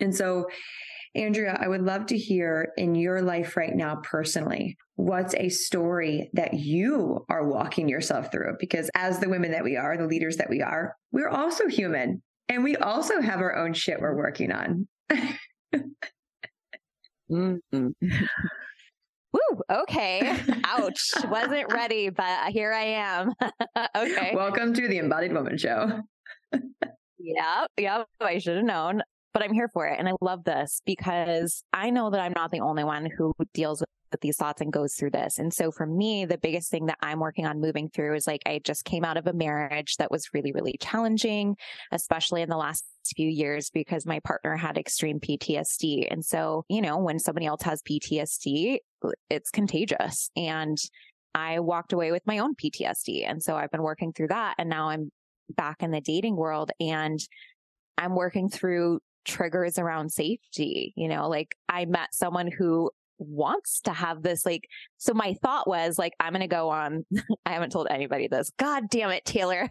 [0.00, 0.46] And so,
[1.14, 6.30] Andrea, I would love to hear in your life right now, personally, what's a story
[6.32, 8.56] that you are walking yourself through?
[8.58, 12.22] Because as the women that we are, the leaders that we are, we're also human
[12.48, 14.88] and we also have our own shit we're working on.
[17.30, 17.88] mm-hmm.
[19.34, 20.36] Woo, okay.
[20.64, 21.10] Ouch.
[21.28, 23.32] Wasn't ready, but here I am.
[23.96, 24.32] okay.
[24.34, 26.02] Welcome to the Embodied Woman Show.
[27.18, 27.68] yep.
[27.76, 28.06] Yep.
[28.20, 29.02] I should have known
[29.34, 29.98] but I'm here for it.
[29.98, 33.80] And I love this because I know that I'm not the only one who deals
[34.12, 35.38] with these thoughts and goes through this.
[35.38, 38.42] And so for me, the biggest thing that I'm working on moving through is like,
[38.46, 41.56] I just came out of a marriage that was really, really challenging,
[41.90, 42.84] especially in the last
[43.16, 46.06] few years because my partner had extreme PTSD.
[46.08, 48.78] And so, you know, when somebody else has PTSD,
[49.28, 50.30] it's contagious.
[50.36, 50.78] And
[51.34, 53.28] I walked away with my own PTSD.
[53.28, 54.54] And so I've been working through that.
[54.58, 55.10] And now I'm
[55.50, 57.18] back in the dating world and
[57.98, 60.92] I'm working through triggers around safety.
[60.96, 65.68] You know, like I met someone who wants to have this like so my thought
[65.68, 67.04] was like i'm gonna go on
[67.46, 69.68] i haven't told anybody this god damn it taylor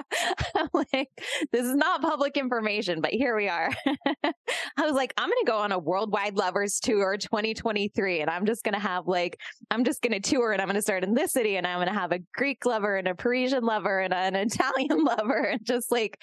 [0.72, 1.08] like
[1.52, 3.70] this is not public information but here we are
[4.24, 8.64] i was like i'm gonna go on a worldwide lovers tour 2023 and i'm just
[8.64, 9.38] gonna have like
[9.70, 12.12] i'm just gonna tour and i'm gonna start in this city and i'm gonna have
[12.12, 16.20] a greek lover and a parisian lover and an italian lover and just like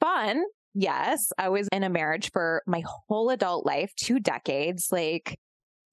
[0.00, 0.42] fun
[0.74, 4.88] yes, I was in a marriage for my whole adult life, two decades.
[4.90, 5.38] Like,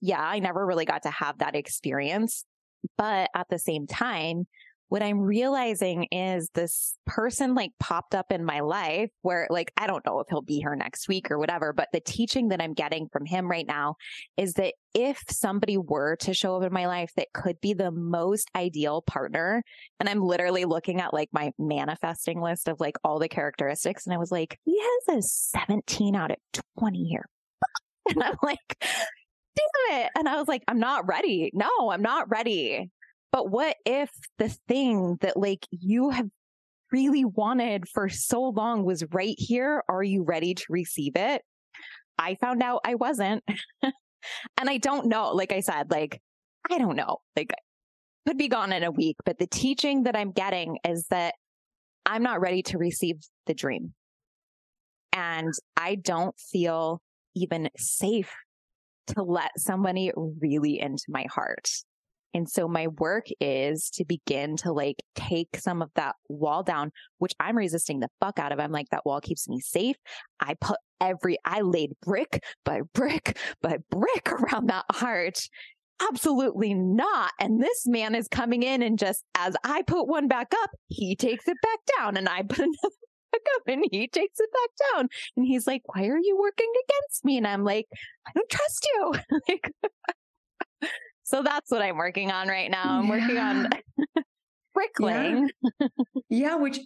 [0.02, 2.44] yeah, I never really got to have that experience.
[2.98, 4.48] But at the same time,
[4.92, 9.88] what I'm realizing is this person like popped up in my life where like, I
[9.88, 12.74] don't know if he'll be here next week or whatever, but the teaching that I'm
[12.74, 13.96] getting from him right now
[14.36, 17.90] is that if somebody were to show up in my life that could be the
[17.90, 19.64] most ideal partner,
[20.02, 24.14] and I'm literally looking at like my manifesting list of like all the characteristics, and
[24.14, 26.38] I was like, he has a 17 out of
[26.80, 27.30] 20 here.
[28.10, 30.12] And I'm like, damn it.
[30.18, 31.50] And I was like, I'm not ready.
[31.54, 32.90] No, I'm not ready.
[33.32, 36.28] But what if the thing that like you have
[36.91, 39.84] really wanted for so long was right here?
[39.88, 41.41] Are you ready to receive it?
[42.17, 43.44] I found out I wasn't.
[43.84, 43.94] and
[44.70, 45.32] I don't know.
[45.32, 46.22] Like I said, like,
[46.70, 47.17] I don't know.
[47.36, 47.52] Like,
[48.28, 51.34] could be gone in a week, but the teaching that I'm getting is that
[52.06, 53.15] I'm not ready to receive
[53.48, 53.94] the dream.
[55.13, 57.02] And I don't feel
[57.36, 58.32] even safe
[59.08, 61.67] to let somebody really into my heart.
[62.34, 66.91] And so my work is to begin to like take some of that wall down,
[67.17, 68.60] which I'm resisting the fuck out of.
[68.60, 69.98] I'm like, that wall keeps me safe.
[70.39, 75.39] I put every, I laid brick by brick by brick around that heart.
[76.10, 77.32] Absolutely not.
[77.39, 81.15] And this man is coming in and just as I put one back up, he
[81.15, 82.96] takes it back down and I put another
[83.32, 85.10] back up and he takes it back down.
[85.38, 87.38] And he's like, why are you working against me?
[87.38, 87.88] And I'm like,
[88.28, 89.13] I don't trust you.
[89.50, 89.72] like,
[91.32, 92.84] so that's what I'm working on right now.
[93.00, 93.10] I'm yeah.
[93.10, 93.70] working on
[94.74, 95.50] bricklaying.
[95.80, 95.88] Yeah.
[96.30, 96.56] yeah.
[96.56, 96.80] Which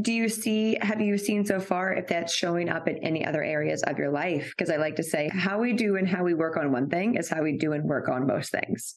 [0.00, 0.78] do you see?
[0.80, 4.10] Have you seen so far if that's showing up in any other areas of your
[4.10, 4.54] life?
[4.56, 7.16] Because I like to say how we do and how we work on one thing
[7.16, 8.96] is how we do and work on most things.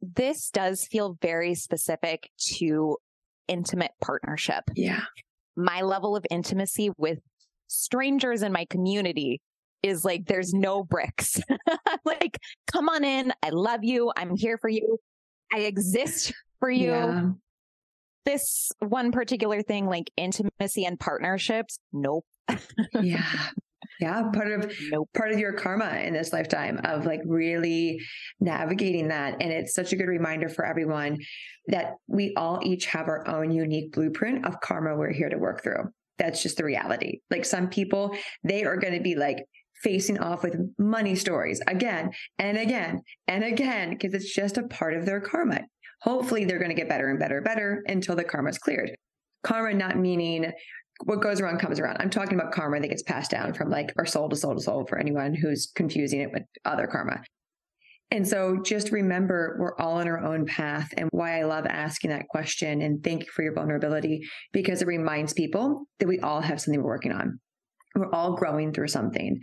[0.00, 2.96] This does feel very specific to
[3.46, 4.64] intimate partnership.
[4.74, 5.02] Yeah.
[5.56, 7.20] My level of intimacy with
[7.68, 9.40] strangers in my community
[9.82, 11.40] is like there's no bricks.
[12.04, 12.38] like,
[12.70, 13.32] come on in.
[13.42, 14.12] I love you.
[14.16, 14.98] I'm here for you.
[15.52, 16.90] I exist for you.
[16.90, 17.30] Yeah.
[18.24, 22.24] This one particular thing, like intimacy and partnerships, nope.
[23.00, 23.24] yeah.
[24.00, 25.08] Yeah, part of nope.
[25.14, 28.00] part of your karma in this lifetime of like really
[28.40, 31.18] navigating that and it's such a good reminder for everyone
[31.68, 35.62] that we all each have our own unique blueprint of karma we're here to work
[35.62, 35.84] through.
[36.18, 37.20] That's just the reality.
[37.30, 39.44] Like some people, they are going to be like
[39.82, 44.94] facing off with money stories again and again and again because it's just a part
[44.94, 45.60] of their karma.
[46.02, 48.90] Hopefully, they're going to get better and better and better until the karma is cleared.
[49.44, 50.52] Karma not meaning
[51.04, 51.96] what goes around comes around.
[52.00, 54.60] I'm talking about karma that gets passed down from like our soul to soul to
[54.60, 57.22] soul for anyone who's confusing it with other karma.
[58.10, 62.10] And so just remember we're all on our own path and why I love asking
[62.10, 66.42] that question and thank you for your vulnerability because it reminds people that we all
[66.42, 67.40] have something we're working on.
[67.94, 69.40] We're all growing through something.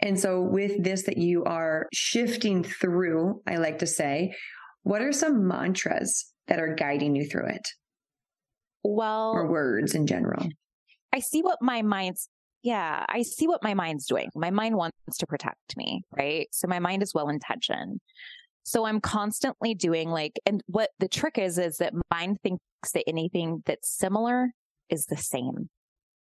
[0.00, 4.34] And so, with this that you are shifting through, I like to say,
[4.82, 7.68] what are some mantras that are guiding you through it?
[8.82, 10.48] Well, or words in general?
[11.12, 12.28] I see what my mind's
[12.62, 14.28] yeah, I see what my mind's doing.
[14.36, 16.46] My mind wants to protect me, right?
[16.52, 18.00] So my mind is well intentioned.
[18.62, 22.62] So I'm constantly doing like, and what the trick is, is that mind thinks
[22.94, 24.52] that anything that's similar
[24.88, 25.70] is the same.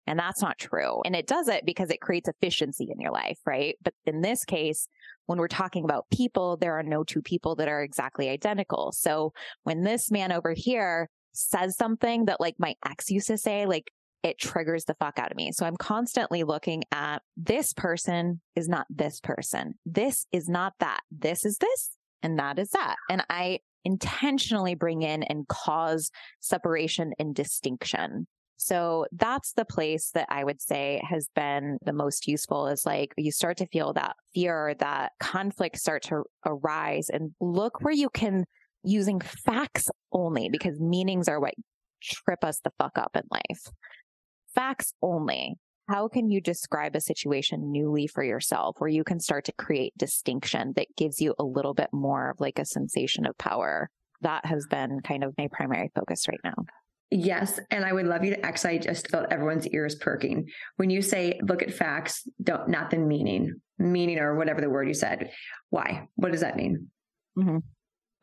[0.08, 1.02] And that's not true.
[1.04, 3.76] And it does it because it creates efficiency in your life, right?
[3.84, 4.88] But in this case,
[5.26, 8.92] when we're talking about people, there are no two people that are exactly identical.
[8.92, 9.34] So
[9.64, 13.92] when this man over here says something that like my ex used to say, like
[14.24, 15.52] it triggers the fuck out of me.
[15.52, 19.76] So I'm constantly looking at this person is not this person.
[19.86, 21.02] This is not that.
[21.12, 21.92] This is this
[22.24, 22.96] and that is that.
[23.10, 28.26] And I intentionally bring in and cause separation and distinction.
[28.58, 33.14] So that's the place that I would say has been the most useful is like
[33.18, 38.10] you start to feel that fear, that conflict start to arise and look where you
[38.10, 38.46] can
[38.84, 41.54] using facts only because meanings are what
[42.02, 43.72] trip us the fuck up in life.
[44.54, 45.56] Facts only.
[45.90, 49.94] How can you describe a situation newly for yourself where you can start to create
[49.98, 53.90] distinction that gives you a little bit more of like a sensation of power?
[54.22, 56.56] That has been kind of my primary focus right now.
[57.12, 57.60] Yes.
[57.72, 60.48] And I would love you to actually just felt everyone's ears perking.
[60.78, 64.88] When you say look at facts, don't not the meaning, meaning or whatever the word
[64.88, 65.32] you said.
[65.70, 66.08] Why?
[66.16, 66.88] What does that mean?
[67.38, 67.58] Mm-hmm.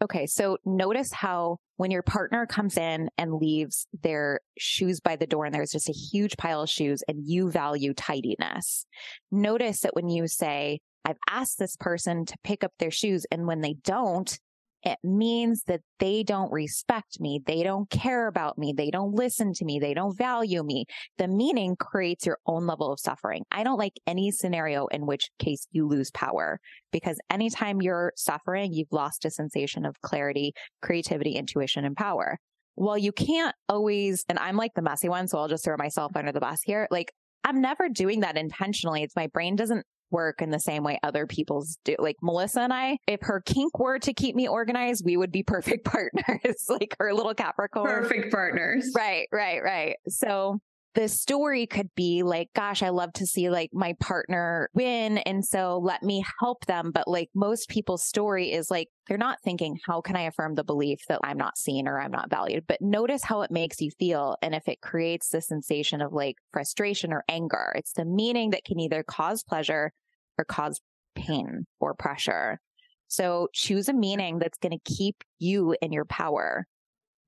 [0.03, 0.27] Okay.
[0.27, 5.45] So notice how when your partner comes in and leaves their shoes by the door
[5.45, 8.85] and there's just a huge pile of shoes and you value tidiness,
[9.31, 13.47] notice that when you say, I've asked this person to pick up their shoes and
[13.47, 14.39] when they don't,
[14.83, 17.41] it means that they don't respect me.
[17.45, 18.73] They don't care about me.
[18.77, 19.79] They don't listen to me.
[19.79, 20.87] They don't value me.
[21.19, 23.45] The meaning creates your own level of suffering.
[23.51, 26.59] I don't like any scenario in which case you lose power
[26.91, 30.53] because anytime you're suffering, you've lost a sensation of clarity,
[30.83, 32.39] creativity, intuition, and power.
[32.75, 36.13] Well, you can't always, and I'm like the messy one, so I'll just throw myself
[36.17, 36.89] under the bus here.
[36.91, 37.13] Like,
[37.45, 39.03] I'm never doing that intentionally.
[39.03, 41.97] It's my brain doesn't work in the same way other people's do.
[41.99, 45.43] Like Melissa and I, if her kink were to keep me organized, we would be
[45.43, 47.87] perfect partners, like her little Capricorn.
[47.87, 48.93] Perfect partners.
[48.95, 49.97] Right, right, right.
[50.09, 50.61] So
[50.95, 55.19] the story could be like, gosh, I love to see like my partner win.
[55.19, 56.91] And so let me help them.
[56.93, 60.65] But like most people's story is like, they're not thinking, how can I affirm the
[60.65, 62.65] belief that I'm not seen or I'm not valued?
[62.69, 64.37] But notice how it makes you feel.
[64.43, 68.65] And if it creates the sensation of like frustration or anger, it's the meaning that
[68.65, 69.93] can either cause pleasure
[70.39, 70.81] or cause
[71.15, 72.61] pain or pressure.
[73.09, 76.67] So choose a meaning that's going to keep you in your power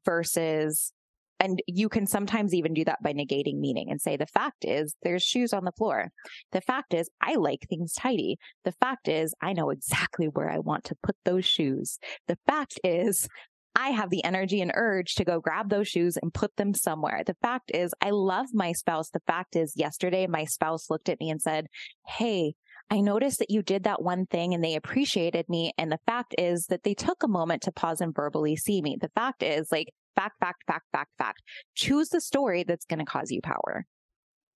[0.04, 0.92] versus
[1.40, 4.94] and you can sometimes even do that by negating meaning and say, the fact is
[5.02, 6.10] there's shoes on the floor.
[6.52, 8.38] The fact is I like things tidy.
[8.64, 11.98] The fact is I know exactly where I want to put those shoes.
[12.28, 13.28] The fact is
[13.76, 17.22] I have the energy and urge to go grab those shoes and put them somewhere.
[17.26, 19.10] The fact is I love my spouse.
[19.10, 21.66] The fact is yesterday my spouse looked at me and said,
[22.06, 22.54] Hey,
[22.90, 25.72] I noticed that you did that one thing and they appreciated me.
[25.78, 28.96] And the fact is that they took a moment to pause and verbally see me.
[29.00, 31.42] The fact is like fact, fact, fact, fact, fact.
[31.74, 33.86] Choose the story that's going to cause you power.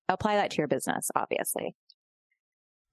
[0.09, 1.75] Apply that to your business, obviously.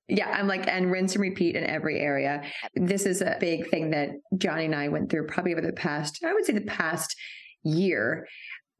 [0.08, 2.44] Yeah, I'm like, and rinse and repeat in every area.
[2.76, 6.24] This is a big thing that Johnny and I went through probably over the past,
[6.24, 7.16] I would say the past
[7.64, 8.28] year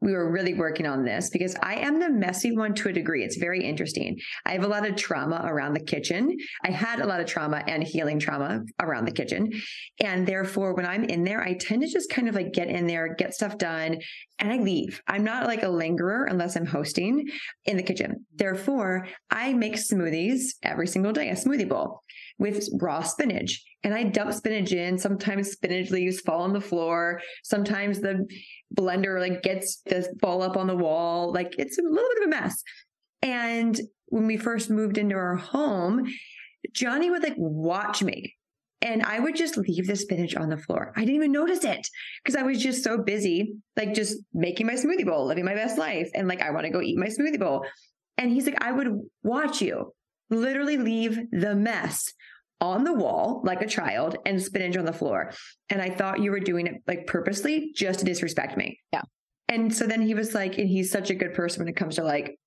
[0.00, 3.24] we were really working on this because I am the messy one to a degree.
[3.24, 4.16] It's very interesting.
[4.44, 6.36] I have a lot of trauma around the kitchen.
[6.64, 9.50] I had a lot of trauma and healing trauma around the kitchen.
[10.00, 12.86] And therefore, when I'm in there, I tend to just kind of like get in
[12.86, 13.96] there, get stuff done,
[14.38, 15.00] and I leave.
[15.06, 17.26] I'm not like a lingerer unless I'm hosting
[17.64, 18.26] in the kitchen.
[18.34, 22.02] Therefore, I make smoothies every single day, a smoothie bowl
[22.38, 23.64] with raw spinach.
[23.82, 24.98] And I dump spinach in.
[24.98, 27.20] Sometimes spinach leaves fall on the floor.
[27.44, 28.26] Sometimes the
[28.74, 31.32] blender like gets the ball up on the wall.
[31.32, 32.62] Like it's a little bit of a mess.
[33.22, 36.06] And when we first moved into our home,
[36.72, 38.34] Johnny would like watch me
[38.82, 40.92] and I would just leave the spinach on the floor.
[40.96, 41.88] I didn't even notice it
[42.22, 45.78] because I was just so busy, like just making my smoothie bowl, living my best
[45.78, 46.10] life.
[46.14, 47.64] And like, I want to go eat my smoothie bowl.
[48.18, 48.88] And he's like, I would
[49.22, 49.92] watch you
[50.30, 52.12] literally leave the mess
[52.60, 55.32] on the wall like a child and spinach on the floor.
[55.68, 58.80] And I thought you were doing it like purposely just to disrespect me.
[58.92, 59.02] Yeah.
[59.48, 61.96] And so then he was like, and he's such a good person when it comes
[61.96, 62.38] to like,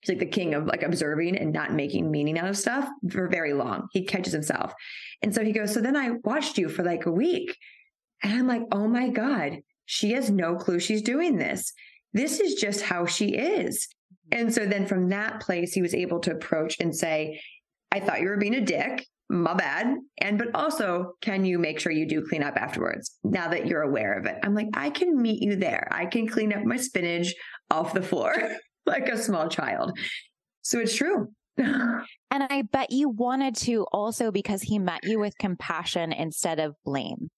[0.00, 3.28] he's like the king of like observing and not making meaning out of stuff for
[3.28, 3.88] very long.
[3.92, 4.72] He catches himself.
[5.22, 7.56] And so he goes, So then I watched you for like a week.
[8.22, 11.72] And I'm like, Oh my God, she has no clue she's doing this.
[12.12, 13.86] This is just how she is.
[14.32, 14.40] Mm-hmm.
[14.40, 17.40] And so then from that place, he was able to approach and say,
[17.92, 19.96] I thought you were being a dick my bad.
[20.18, 23.82] And, but also, can you make sure you do clean up afterwards now that you're
[23.82, 24.36] aware of it?
[24.42, 25.88] I'm like, I can meet you there.
[25.90, 27.34] I can clean up my spinach
[27.70, 28.34] off the floor
[28.86, 29.98] like a small child.
[30.62, 31.28] So it's true.
[31.58, 36.74] and I bet you wanted to also because he met you with compassion instead of
[36.84, 37.28] blame.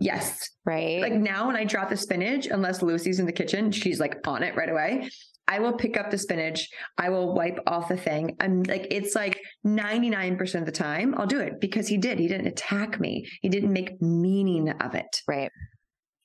[0.00, 0.50] Yes.
[0.64, 1.00] Right.
[1.00, 4.42] Like now when I drop the spinach, unless Lucy's in the kitchen, she's like on
[4.42, 5.08] it right away.
[5.48, 6.68] I will pick up the spinach.
[6.98, 8.36] I will wipe off the thing.
[8.40, 12.18] And like, it's like 99% of the time I'll do it because he did.
[12.18, 13.26] He didn't attack me.
[13.40, 15.20] He didn't make meaning of it.
[15.26, 15.50] Right.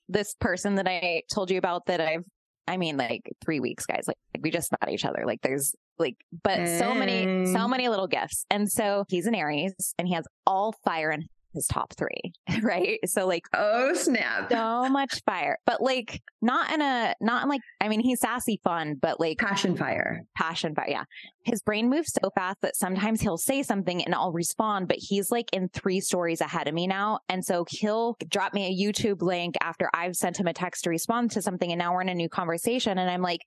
[0.07, 2.23] This person that I told you about that I've,
[2.67, 5.23] I mean, like three weeks, guys, like, like we just met each other.
[5.25, 7.69] Like there's like, but so many, so mm.
[7.69, 8.45] many little gifts.
[8.49, 11.25] And so he's an Aries and he has all fire in
[11.57, 12.99] his top three, right?
[13.05, 17.61] So like, oh snap, so much fire, but like not in a not in like
[17.81, 20.87] I mean he's sassy fun, but like passion fire, passion fire.
[20.87, 21.03] Yeah,
[21.43, 25.31] his brain moves so fast that sometimes he'll say something and I'll respond, but he's
[25.31, 29.21] like in three stories ahead of me now, and so he'll drop me a YouTube
[29.21, 32.09] link after I've sent him a text to respond to something, and now we're in
[32.09, 33.41] a new conversation, and I'm like,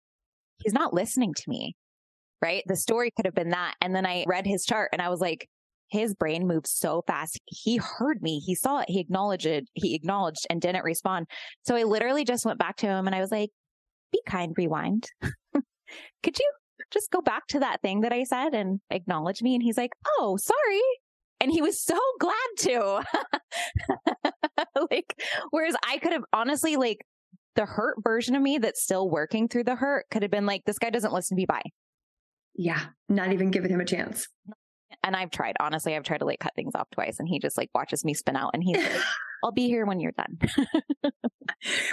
[0.62, 1.76] he's not listening to me.
[2.42, 2.62] Right.
[2.66, 3.74] The story could have been that.
[3.82, 5.46] And then I read his chart and I was like,
[5.90, 7.40] his brain moved so fast.
[7.46, 8.38] He heard me.
[8.38, 8.86] He saw it.
[8.88, 9.68] He acknowledged it.
[9.74, 11.26] He acknowledged and didn't respond.
[11.62, 13.50] So I literally just went back to him and I was like,
[14.12, 15.08] be kind, rewind.
[16.22, 16.52] Could you
[16.90, 19.54] just go back to that thing that I said and acknowledge me?
[19.54, 20.80] And he's like, oh, sorry.
[21.40, 23.02] And he was so glad to.
[24.90, 25.20] like,
[25.50, 26.98] whereas I could have honestly, like,
[27.56, 30.64] the hurt version of me that's still working through the hurt could have been like,
[30.66, 31.46] this guy doesn't listen to me.
[31.46, 31.62] Bye.
[32.54, 32.80] Yeah.
[33.08, 34.28] Not even giving him a chance
[35.02, 37.56] and I've tried, honestly, I've tried to like cut things off twice and he just
[37.56, 39.02] like watches me spin out and he's like,
[39.44, 40.38] I'll be here when you're done.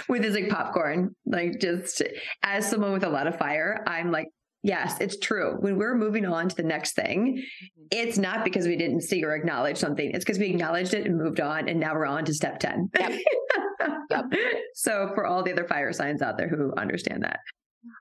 [0.08, 2.02] with his like popcorn, like just
[2.42, 4.28] as someone with a lot of fire, I'm like,
[4.62, 5.56] yes, it's true.
[5.58, 7.82] When we're moving on to the next thing, mm-hmm.
[7.90, 10.10] it's not because we didn't see or acknowledge something.
[10.10, 11.68] It's because we acknowledged it and moved on.
[11.68, 12.90] And now we're on to step 10.
[12.98, 13.12] Yep.
[14.10, 14.24] yep.
[14.74, 17.40] So for all the other fire signs out there who understand that.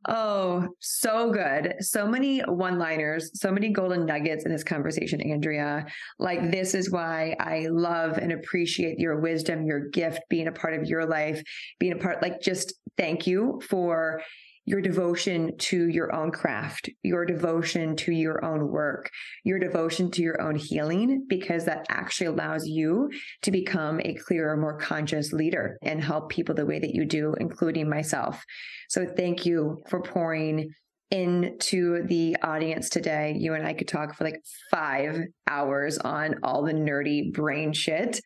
[0.08, 1.76] Oh, so good.
[1.80, 5.86] So many one liners, so many golden nuggets in this conversation, Andrea.
[6.20, 10.74] Like, this is why I love and appreciate your wisdom, your gift, being a part
[10.74, 11.44] of your life,
[11.80, 14.22] being a part, like, just thank you for
[14.68, 19.10] your devotion to your own craft, your devotion to your own work,
[19.46, 23.10] your devotion to your own healing, because that actually allows you
[23.44, 27.34] to become a clearer, more conscious leader and help people the way that you do,
[27.40, 28.44] including myself.
[28.90, 30.70] So thank you for pouring
[31.12, 33.38] into the audience today.
[33.40, 38.20] You and I could talk for like five hours on all the nerdy brain shit.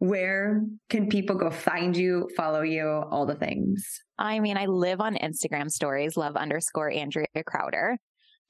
[0.00, 3.86] Where can people go find you, follow you, all the things?
[4.18, 7.98] I mean, I live on Instagram stories, love underscore Andrea Crowder.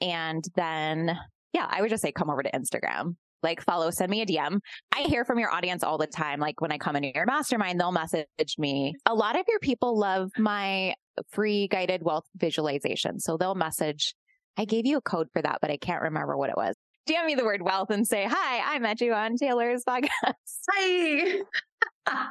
[0.01, 1.19] And then,
[1.53, 3.17] yeah, I would just say come over to Instagram.
[3.43, 4.61] Like follow, send me a DM.
[4.95, 6.39] I hear from your audience all the time.
[6.39, 8.27] Like when I come into your mastermind, they'll message
[8.57, 8.95] me.
[9.07, 10.95] A lot of your people love my
[11.33, 13.19] free guided wealth visualization.
[13.19, 14.15] So they'll message.
[14.57, 16.77] I gave you a code for that, but I can't remember what it was.
[17.09, 20.35] DM me the word wealth and say, Hi, I met you on Taylor's podcast.
[20.71, 21.41] Hi.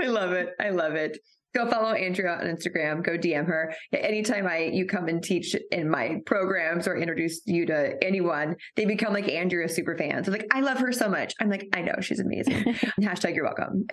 [0.00, 0.50] I love it.
[0.60, 1.18] I love it
[1.54, 3.02] go follow Andrea on Instagram.
[3.02, 3.74] Go DM her.
[3.92, 8.84] Anytime I you come and teach in my programs or introduce you to anyone, they
[8.84, 10.26] become like Andrea super fans.
[10.26, 11.34] They're like, I love her so much.
[11.40, 12.64] I'm like, I know she's amazing.
[13.00, 13.86] Hashtag you're welcome.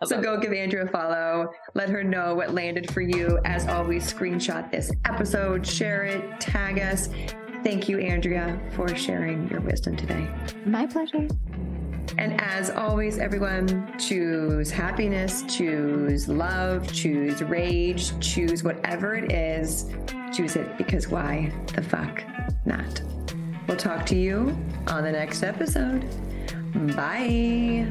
[0.04, 1.48] so go give Andrea a follow.
[1.74, 3.38] Let her know what landed for you.
[3.44, 7.08] As always, screenshot this episode, share it, tag us.
[7.62, 10.28] Thank you, Andrea, for sharing your wisdom today.
[10.64, 11.28] My pleasure.
[12.18, 19.90] And as always, everyone, choose happiness, choose love, choose rage, choose whatever it is.
[20.34, 22.22] Choose it because why the fuck
[22.64, 23.02] not?
[23.66, 24.56] We'll talk to you
[24.86, 26.04] on the next episode.
[26.96, 27.86] Bye.